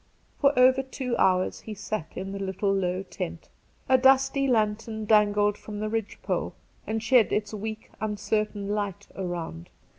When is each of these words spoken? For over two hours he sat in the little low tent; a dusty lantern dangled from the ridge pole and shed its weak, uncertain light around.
For 0.41 0.57
over 0.57 0.81
two 0.81 1.15
hours 1.17 1.59
he 1.59 1.75
sat 1.75 2.13
in 2.15 2.31
the 2.31 2.39
little 2.39 2.73
low 2.73 3.03
tent; 3.03 3.49
a 3.87 3.99
dusty 3.99 4.47
lantern 4.47 5.05
dangled 5.05 5.59
from 5.59 5.79
the 5.79 5.89
ridge 5.89 6.17
pole 6.23 6.55
and 6.87 7.03
shed 7.03 7.31
its 7.31 7.53
weak, 7.53 7.91
uncertain 8.01 8.69
light 8.69 9.07
around. 9.15 9.69